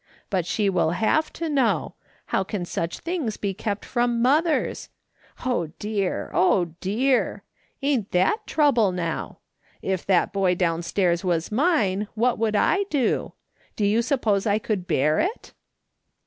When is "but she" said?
0.31-0.67